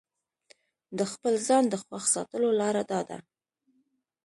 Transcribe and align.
د 0.97 0.99
خپل 1.11 1.33
ځان 1.47 1.63
د 1.69 1.73
خوښ 1.83 2.03
ساتلو 2.15 2.49
لاره 2.59 2.83
داده. 2.91 3.17